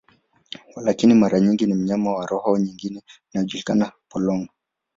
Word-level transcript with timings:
Walakini, 0.75 1.13
mara 1.13 1.39
nyingi 1.39 1.65
ni 1.65 1.73
mnyama 1.73 2.13
wa 2.13 2.25
roho 2.25 2.57
nyingine 2.57 3.03
inayojulikana, 3.33 3.91
polong. 4.09 4.47